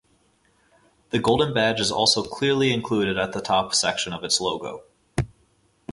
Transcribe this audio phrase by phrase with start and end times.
[1.11, 4.83] The golden badge is also clearly included at the top section of its logo.